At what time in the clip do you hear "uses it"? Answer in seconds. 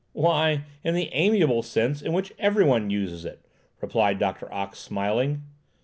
2.91-3.45